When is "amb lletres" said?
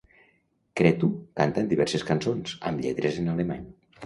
2.71-3.21